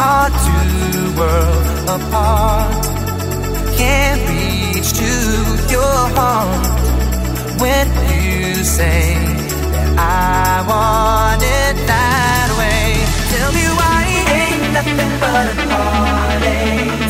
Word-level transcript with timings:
are 0.00 0.30
two 0.46 1.12
worlds 1.18 1.82
apart. 1.96 2.84
Can't 3.76 4.22
reach 4.32 4.90
to 5.00 5.12
your 5.74 5.98
heart 6.16 6.64
when 7.62 7.86
you 8.08 8.64
say 8.64 9.14
that 9.74 9.88
I 9.98 10.64
want 10.70 11.42
it 11.42 11.74
that 11.92 12.48
way. 12.60 12.84
Tell 13.32 13.50
me 13.58 13.66
why 13.78 14.00
ain't 14.38 14.72
nothing 14.76 15.12
but 15.20 15.46
a 15.52 15.68
heartache. 15.68 17.09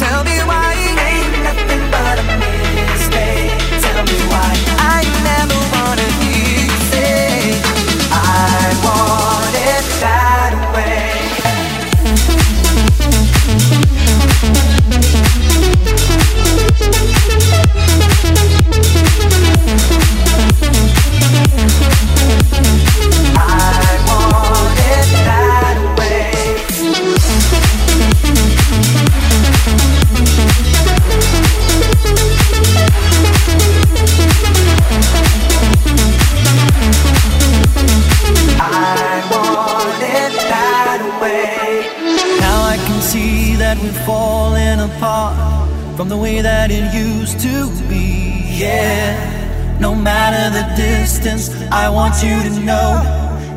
You 52.23 52.43
to 52.43 52.51
know 52.61 53.01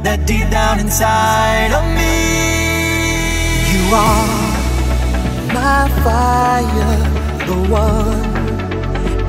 that 0.04 0.26
deep 0.26 0.50
down 0.50 0.80
inside 0.80 1.72
of 1.76 1.84
me, 2.00 2.16
you 3.72 3.84
are 3.92 4.28
my 5.52 5.84
fire, 6.04 6.96
the 7.48 7.58
one 7.68 8.24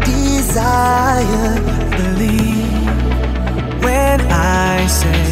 desire. 0.06 1.58
Believe 1.98 3.82
when 3.82 4.20
I 4.30 4.86
say 4.86 5.24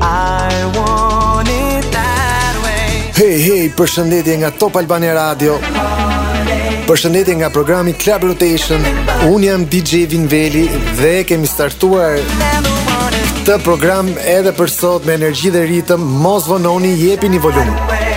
I 0.00 0.52
want 0.76 1.48
it 1.48 1.84
that 1.92 2.54
way. 2.64 3.12
Hey, 3.16 3.40
hey, 3.40 3.72
përshëndetje 3.72 4.36
nga 4.44 4.50
Top 4.50 4.76
Albania 4.76 5.14
Radio. 5.14 5.56
Përshëndetje 6.86 7.34
nga 7.40 7.48
programi 7.50 7.96
Club 7.96 8.28
Rotation. 8.28 8.80
Un 9.32 9.40
jam 9.42 9.64
DJ 9.64 10.04
Vinveli 10.04 10.68
dhe 11.00 11.24
kemi 11.24 11.48
startuar 11.48 12.20
të 13.46 13.60
program 13.62 14.08
edhe 14.18 14.50
për 14.58 14.70
sot 14.72 15.04
me 15.06 15.14
energji 15.14 15.52
dhe 15.54 15.62
ritëm. 15.70 16.02
Mos 16.24 16.48
vononi, 16.50 16.96
jepini 16.98 17.38
volum. 17.38 18.15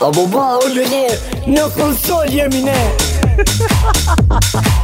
Apo 0.00 0.22
ba, 0.32 0.54
o 0.56 0.68
lëne, 0.72 1.10
në 1.44 1.66
konsol 1.74 2.30
jemi 2.32 2.62
ne 2.64 2.78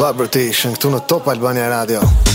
Rotation 0.00 0.72
këtu 0.72 0.94
në 0.94 1.02
Top 1.12 1.28
Albania 1.28 1.68
Radio. 1.68 2.29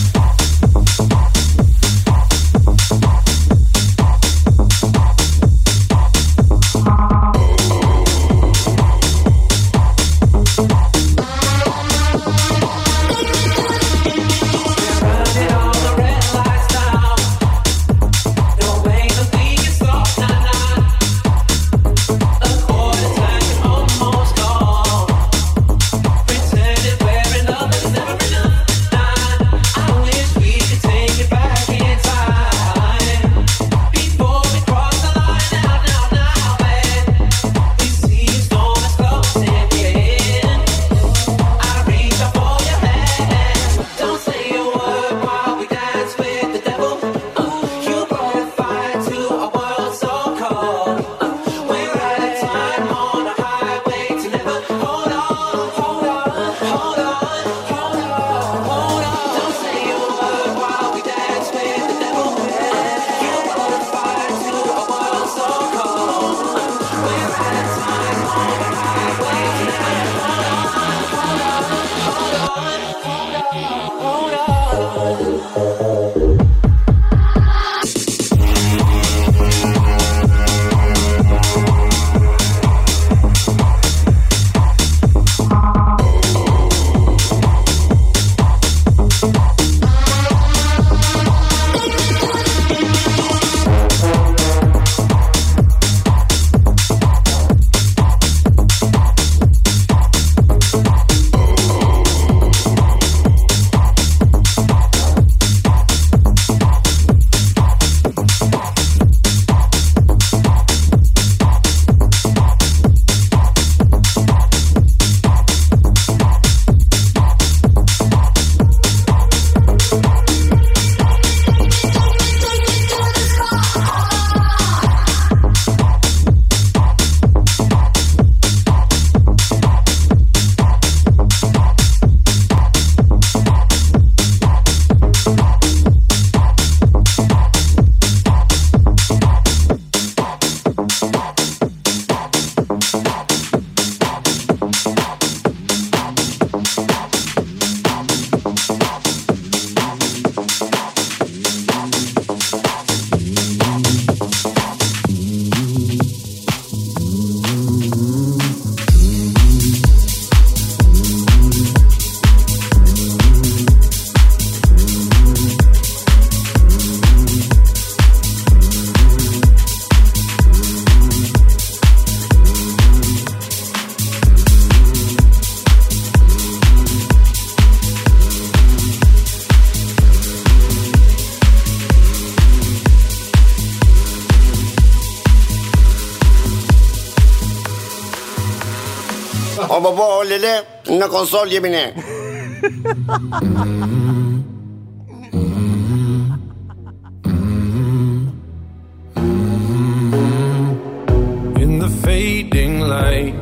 In 201.58 201.80
the 201.80 201.90
fading 202.04 202.82
light, 202.82 203.34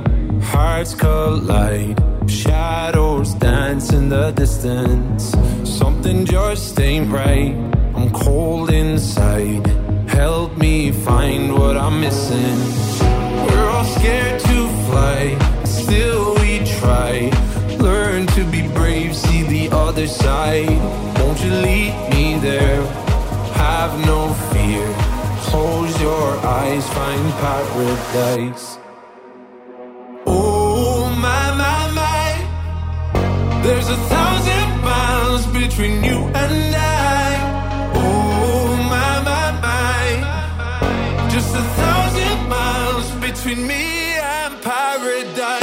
hearts 0.41 0.95
collide. 0.95 2.01
Shadows 2.29 3.33
dance 3.33 3.91
in 3.91 4.07
the 4.07 4.31
distance. 4.31 5.35
Something 5.65 6.25
just 6.25 6.79
ain't 6.79 7.11
right. 7.11 7.53
I'm 7.95 8.11
cold 8.11 8.69
inside. 8.69 9.67
Help 10.07 10.57
me 10.57 10.93
find 10.93 11.53
what 11.53 11.75
I'm 11.75 11.99
missing. 11.99 12.59
We're 13.47 13.69
all 13.69 13.83
scared 13.83 14.39
to 14.39 14.67
fly. 14.87 15.37
Still 15.65 16.42
try. 16.83 17.31
Learn 17.79 18.27
to 18.35 18.43
be 18.55 18.61
brave, 18.79 19.15
see 19.15 19.43
the 19.55 19.65
other 19.85 20.07
side. 20.07 20.77
Won't 21.19 21.39
you 21.43 21.51
lead 21.67 21.93
me 22.13 22.25
there? 22.49 22.81
Have 23.65 23.93
no 24.11 24.19
fear. 24.51 24.85
Close 25.49 25.93
your 26.01 26.27
eyes, 26.59 26.85
find 26.97 27.25
paradise. 27.43 28.65
Oh, 30.25 31.09
my, 31.25 31.45
my, 31.61 31.79
my. 32.01 32.27
There's 33.63 33.89
a 33.97 33.99
thousand 34.13 34.67
miles 34.91 35.43
between 35.59 35.95
you 36.09 36.19
and 36.41 36.75
I. 36.75 37.31
Oh, 38.03 38.67
my, 38.93 39.11
my, 39.29 39.47
my. 39.67 41.29
Just 41.35 41.51
a 41.63 41.65
thousand 41.81 42.37
miles 42.55 43.07
between 43.25 43.59
me 43.71 43.85
and 44.37 44.53
paradise. 44.61 45.62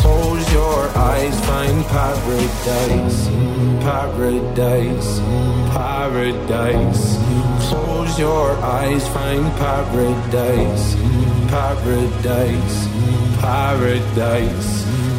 Close 0.00 0.52
your 0.52 0.88
eyes, 0.96 1.36
find 1.46 1.84
paradise, 1.86 3.28
paradise 3.84 5.20
paradise. 6.10 7.16
Close 7.68 8.18
your 8.18 8.50
eyes, 8.78 9.06
find 9.08 9.44
paradise, 9.62 10.86
paradise, 11.48 12.76
paradise. 13.40 14.70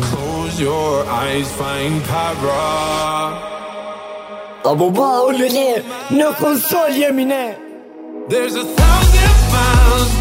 Close 0.09 0.59
your 0.59 1.05
eyes, 1.05 1.51
find 1.53 2.03
paradise. 2.03 3.49
Apo 4.63 4.91
ba 4.93 5.09
u 5.25 5.31
lele, 5.33 5.81
në 6.13 6.27
konsol 6.37 6.93
jemi 6.93 7.25
ne 7.25 7.45
There's 8.29 8.55
a 8.55 8.63
thousand 8.63 9.37
miles 9.53 10.20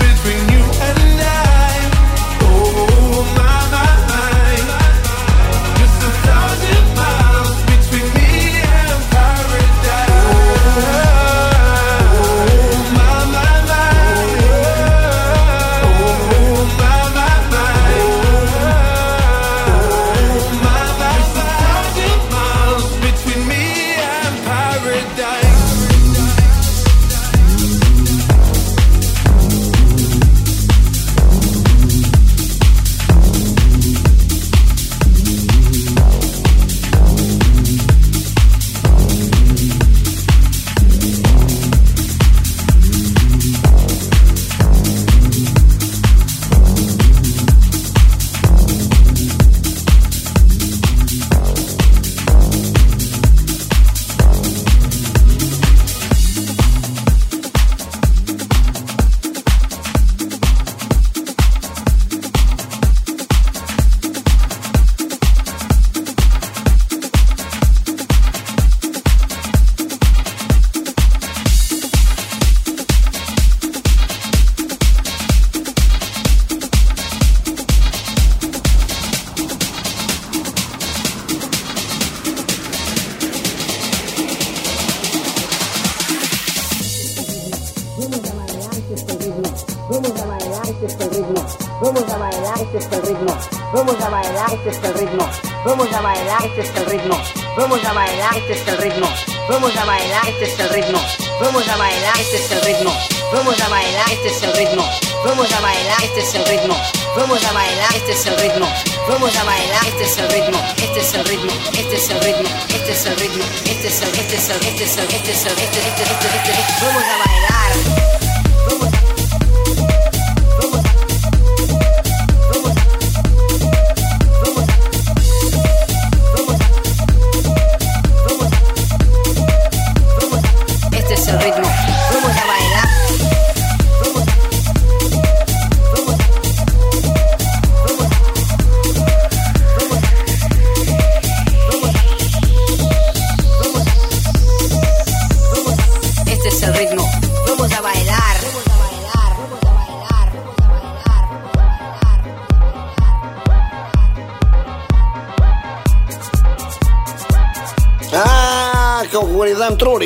este 90.86 91.04
es 91.04 91.10
el 91.10 91.10
ritmo. 91.10 91.46
Vamos 91.82 92.10
a 92.10 92.16
bailar, 92.16 92.60
este 92.60 92.78
es 92.78 92.88
el 92.92 93.02
ritmo. 93.02 93.36
Vamos 93.72 94.00
a 94.00 94.08
bailar, 94.08 94.52
este 94.54 94.70
es 94.70 94.78
el 94.82 94.94
ritmo. 94.94 95.28
Vamos 95.64 95.92
a 95.92 96.00
bailar, 96.00 96.44
este 96.44 96.60
es 96.62 96.76
el 96.76 96.86
ritmo. 96.86 97.16
Vamos 97.56 97.84
a 97.84 97.92
bailar, 97.92 98.36
este 98.36 98.52
es 98.54 98.68
el 98.68 98.78
ritmo. 98.78 99.08
Vamos 99.48 99.76
a 99.76 99.84
bailar, 99.84 100.28
este 100.28 100.44
es 100.46 100.60
el 100.60 100.70
ritmo. 100.70 101.00
Vamos 101.40 101.68
a 101.68 101.76
bailar, 101.76 102.20
este 102.20 102.36
es 102.36 102.52
el 102.52 102.62
ritmo. 102.64 102.92
Vamos 103.32 103.60
a 103.60 103.68
bailar, 103.68 104.12
este 104.12 104.28
es 104.30 104.42
el 104.42 104.54
ritmo. 104.56 104.84
Vamos 105.24 105.52
a 105.52 105.60
bailar, 105.60 106.02
este 106.02 106.20
es 106.20 106.34
el 106.34 106.44
ritmo. 106.46 106.76
Vamos 107.16 107.44
a 107.44 107.52
bailar, 107.52 107.94
este 107.94 108.12
es 108.12 108.26
el 108.26 108.38
ritmo. 108.38 108.66
Vamos 109.08 109.36
a 109.36 109.44
bailar, 109.44 109.86
este 109.86 110.04
es 110.04 110.18
el 110.18 110.30
ritmo. 110.30 110.58
Este 110.76 111.00
es 111.00 111.14
el 111.14 111.24
ritmo. 111.26 111.52
Este 111.76 111.96
es 111.96 112.10
el 112.10 112.20
ritmo. 112.20 112.48
Este 112.70 112.92
es 112.92 113.06
el 113.06 113.16
ritmo. 113.18 113.44
Este 113.66 113.88
es 113.88 114.00
el 114.02 114.08
este 114.08 114.36
es 114.36 114.48
el 114.48 114.56
este 114.56 114.84
es 114.84 114.96
el 114.96 115.04
este 115.10 115.32
es 115.32 115.46
el 115.46 115.52
este 115.52 115.78
este 115.78 116.02
este 116.02 116.12
este 116.14 116.52
este 116.52 116.84
Vamos 116.84 117.04
a 117.04 117.18
bailar. 117.18 117.99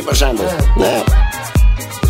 Për 0.06 0.20
shembull. 0.20 0.49
Ne. 0.80 0.94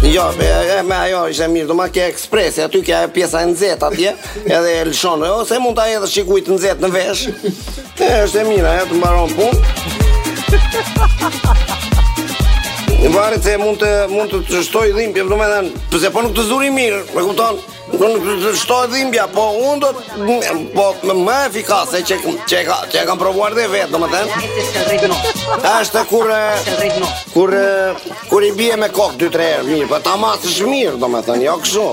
Jo, 0.05 0.25
me, 0.39 0.47
e, 0.79 0.83
me 0.83 0.97
ajo 1.07 1.23
ishte 1.33 1.47
mirë, 1.49 1.69
do 1.71 1.75
ma 1.79 1.87
ke 1.93 2.03
ekspresi, 2.11 2.61
aty 2.65 2.83
ke 2.85 2.99
pjesa 3.15 3.41
e 3.45 3.49
nxehtë 3.53 3.89
atje, 3.89 4.11
edhe 4.57 4.73
e 4.81 4.83
lëshon, 4.91 5.25
ose 5.31 5.59
mund 5.63 5.79
ta 5.79 5.87
hedhësh 5.89 6.19
shikujt 6.19 6.51
nxehtë 6.53 6.85
në 6.85 6.91
vesh. 6.93 7.23
E, 7.97 8.11
është 8.27 8.43
e 8.43 8.45
mirë, 8.51 8.67
ajo 8.75 8.85
të 8.91 8.99
mbaron 9.01 9.33
punë. 9.39 9.59
Në 13.05 13.15
varet 13.17 13.47
se 13.47 13.57
mund 13.61 13.81
të 13.81 13.95
mund 14.13 14.35
të 14.35 14.43
të 14.51 14.65
shtoj 14.69 14.93
dhimbje, 14.99 15.25
do 15.25 15.39
të 15.41 15.49
thënë, 15.55 15.87
pse 15.95 16.13
po 16.13 16.27
nuk 16.27 16.37
të 16.37 16.47
zuri 16.51 16.71
mirë, 16.75 17.01
e 17.15 17.25
kupton? 17.31 17.63
Të 17.95 18.53
shtoj 18.59 18.89
dhimbja, 18.93 19.27
po 19.35 19.45
unë 19.69 19.81
do 19.83 19.91
të 19.95 20.55
po 20.75 20.87
më 21.05 21.37
efikase 21.49 22.01
që 22.09 22.19
që 22.51 22.63
ka 22.67 22.79
që 22.91 23.03
e 23.03 23.05
kam 23.09 23.21
provuar 23.21 23.55
dhe 23.57 23.67
vetë, 23.71 23.91
domethënë. 23.93 25.11
Është 25.75 26.05
kur 26.11 26.33
kur 27.35 27.55
kur 28.31 28.47
i 28.47 28.51
bie 28.59 28.75
me 28.81 28.91
kokë 28.99 29.21
dy 29.23 29.31
tre 29.37 29.49
herë 29.53 29.69
mirë, 29.71 29.89
po 29.93 30.01
ta 30.05 30.17
masësh 30.21 30.61
mirë, 30.69 30.99
domethënë, 31.03 31.47
jo 31.47 31.57
kështu. 31.63 31.89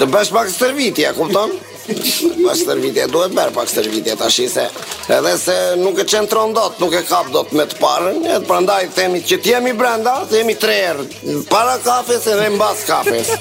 Të 0.00 0.10
bësh 0.12 0.34
pak 0.36 0.52
stërvitje, 0.52 1.12
kupton? 1.16 1.56
Pak 1.88 2.56
stërvitje, 2.60 3.06
duhet 3.12 3.32
bërë 3.36 3.54
pak 3.56 3.68
stërvitje 3.70 4.16
tash 4.20 4.40
se 4.52 4.66
edhe 5.16 5.34
se 5.40 5.56
nuk 5.80 5.98
e 6.02 6.04
qentron 6.04 6.52
dot, 6.56 6.76
nuk 6.82 6.92
e 6.92 7.02
kap 7.08 7.30
dot 7.32 7.52
me 7.56 7.64
të 7.68 7.80
parën, 7.80 8.18
e 8.28 8.38
prandaj 8.48 8.90
themi 8.96 9.22
që 9.24 9.40
të 9.40 9.54
jemi 9.54 9.72
brenda, 9.78 10.18
themi 10.32 10.54
tre 10.60 10.76
herë, 10.84 11.04
para 11.48 11.78
kafes 11.84 12.28
edhe 12.28 12.50
mbas 12.56 12.84
kafes. 12.88 13.32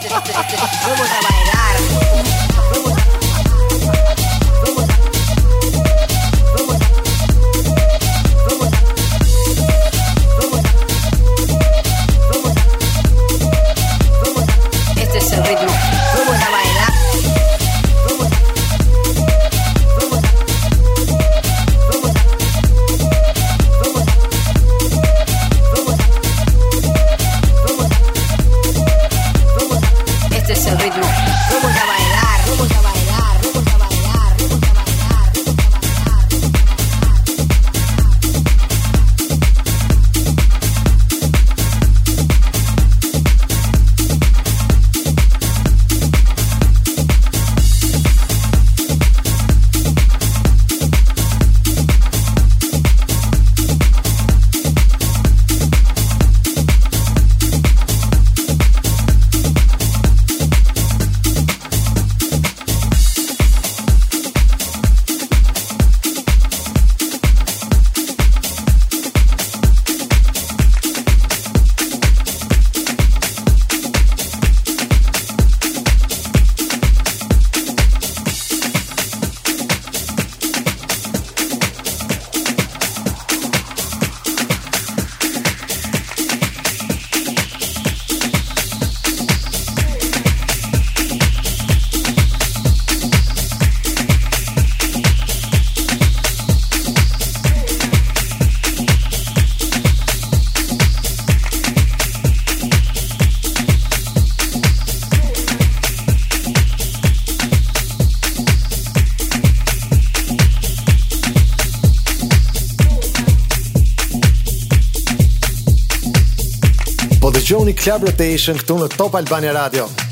Club 117.78 118.10
Rotation 118.10 118.58
këtu 118.60 118.82
në 118.82 118.92
Top 118.98 119.16
Albania 119.20 119.54
Radio. 119.56 120.07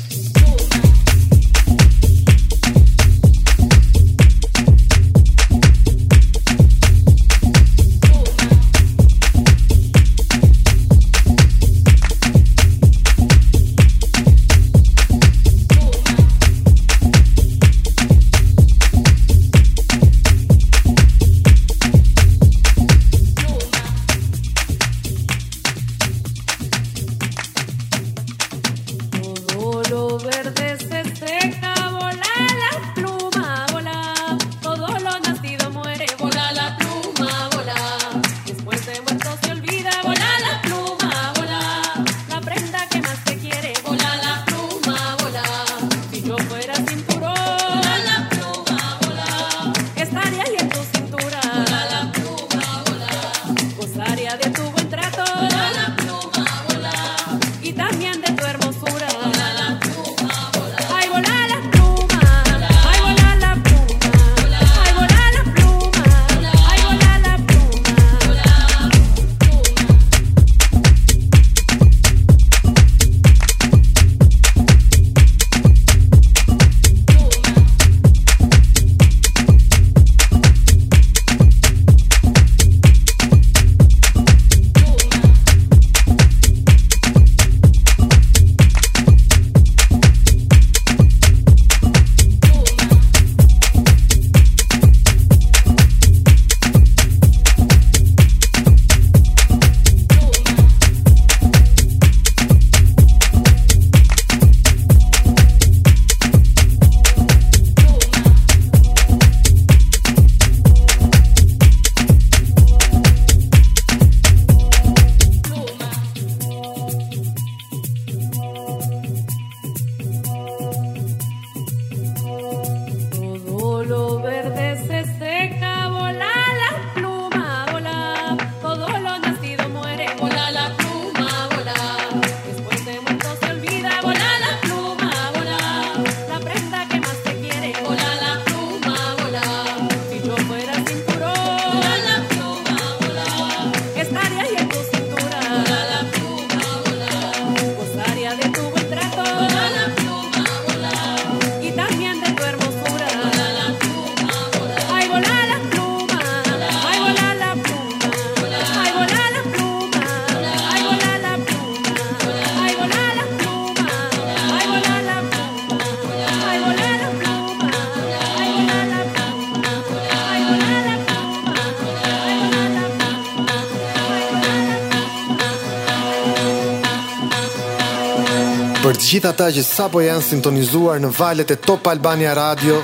Për 178.86 178.94
të 178.94 179.02
gjithë 179.02 179.30
ata 179.32 179.46
që 179.50 179.62
sapo 179.66 179.98
janë 179.98 180.22
sintonizuar 180.22 181.00
në 181.02 181.08
valët 181.16 181.50
e 181.50 181.56
Top 181.58 181.88
Albania 181.90 182.36
Radio, 182.38 182.76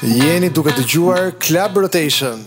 jeni 0.00 0.48
duke 0.48 0.72
dëgjuar 0.78 1.34
Club 1.36 1.76
Rotation. 1.84 2.40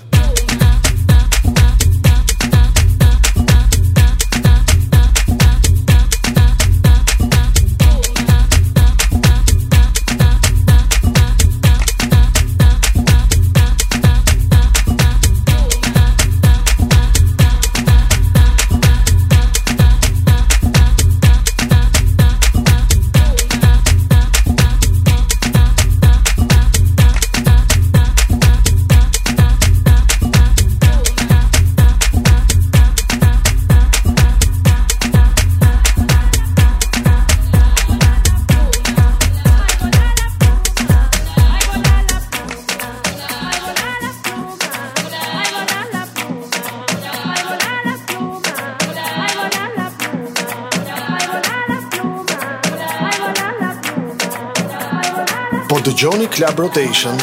dëgjoni 55.96 56.26
Club 56.28 56.58
Rotation 56.60 57.16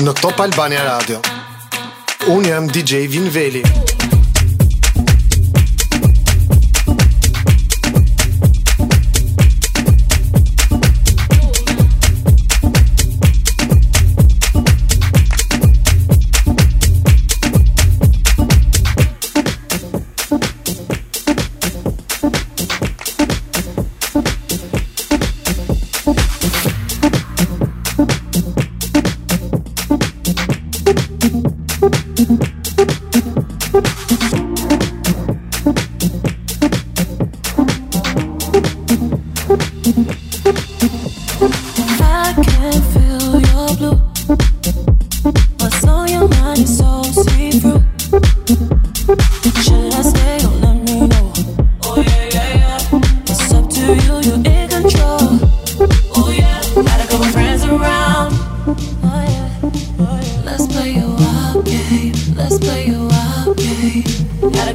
në 0.00 0.14
Top 0.22 0.40
Albania 0.40 0.80
Radio. 0.86 1.20
Unë 2.32 2.54
jam 2.54 2.70
DJ 2.72 3.04
Vinveli. 3.12 3.60
Veli. 3.60 3.87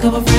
cover 0.04 0.33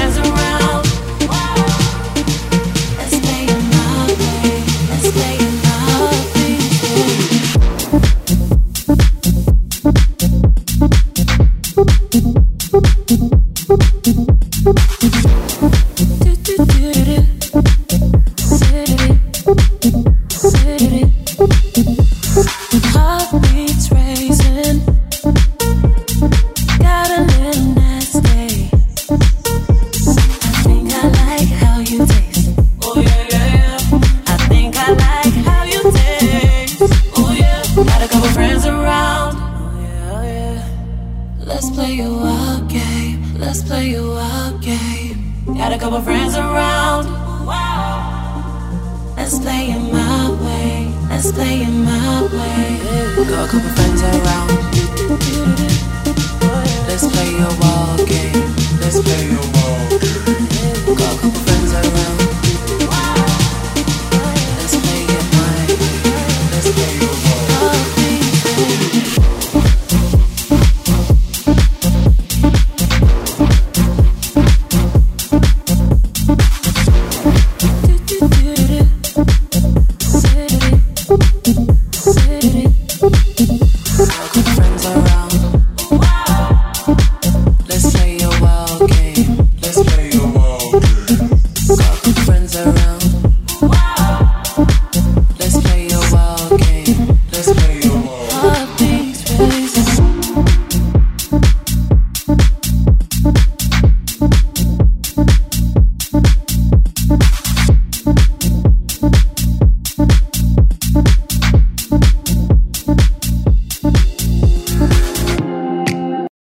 my 45.94 46.02
friends 46.02 46.34
around. 46.34 47.06
Let's 49.16 49.38
play 49.38 49.70
it 49.70 49.92
my 49.92 50.28
way. 50.42 50.92
Let's 51.08 51.30
play 51.30 51.60
it 51.62 51.70
my 51.70 52.22
way. 52.34 53.24
Got 53.30 53.46
a 53.46 53.52
couple 53.52 53.70
friends 53.76 54.02
around. 54.02 54.50
Let's 56.88 57.06
play 57.06 57.30
your 57.30 57.54
ball 57.60 57.96
game. 58.06 58.42
Let's 58.80 59.00
play 59.02 59.30
your 59.30 59.46
ball. 59.52 59.98
game. 60.00 60.33